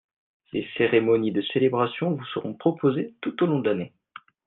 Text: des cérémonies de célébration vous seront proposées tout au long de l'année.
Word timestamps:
des 0.51 0.67
cérémonies 0.79 1.31
de 1.31 1.43
célébration 1.53 2.15
vous 2.15 2.25
seront 2.33 2.55
proposées 2.55 3.13
tout 3.21 3.43
au 3.43 3.45
long 3.45 3.59
de 3.59 3.69
l'année. 3.69 3.93